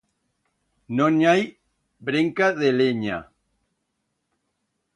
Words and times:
No 0.99 1.09
n'i 1.17 1.27
hai 1.31 1.43
brenca 2.09 2.49
de 2.63 2.73
lenya. 2.79 3.21